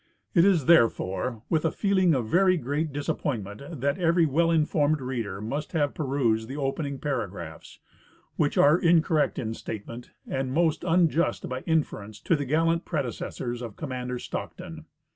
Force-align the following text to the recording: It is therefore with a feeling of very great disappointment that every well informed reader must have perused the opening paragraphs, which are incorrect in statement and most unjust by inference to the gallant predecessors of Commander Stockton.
It 0.33 0.45
is 0.45 0.65
therefore 0.65 1.43
with 1.47 1.63
a 1.63 1.69
feeling 1.71 2.15
of 2.15 2.25
very 2.27 2.57
great 2.57 2.91
disappointment 2.91 3.81
that 3.81 3.99
every 3.99 4.25
well 4.25 4.49
informed 4.49 4.99
reader 4.99 5.39
must 5.41 5.73
have 5.73 5.93
perused 5.93 6.47
the 6.47 6.57
opening 6.57 6.97
paragraphs, 6.97 7.77
which 8.35 8.57
are 8.57 8.79
incorrect 8.79 9.37
in 9.37 9.53
statement 9.53 10.09
and 10.25 10.51
most 10.51 10.83
unjust 10.83 11.47
by 11.47 11.59
inference 11.67 12.19
to 12.21 12.35
the 12.35 12.45
gallant 12.45 12.83
predecessors 12.83 13.61
of 13.61 13.75
Commander 13.75 14.17
Stockton. 14.17 14.85